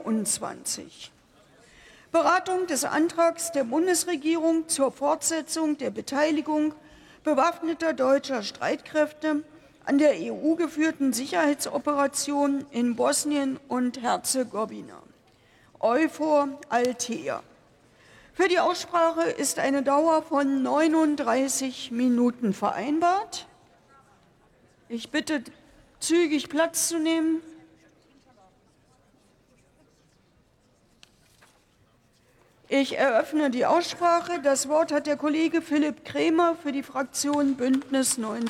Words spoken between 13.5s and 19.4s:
und Herzegowina. Euphor Altea. Für die Aussprache